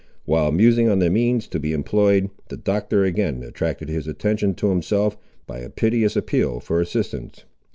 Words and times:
While 0.25 0.51
musing 0.51 0.89
on 0.89 0.97
the 0.97 1.11
means 1.11 1.47
to 1.49 1.59
be 1.59 1.73
employed, 1.73 2.31
the 2.49 2.57
Doctor 2.57 3.03
again 3.03 3.43
attracted 3.43 3.87
his 3.87 4.07
attention 4.07 4.55
to 4.55 4.69
himself, 4.71 5.15
by 5.45 5.59
a 5.59 5.69
piteous 5.69 6.15
appeal 6.15 6.59
for 6.59 6.81
assistance. 6.81 7.45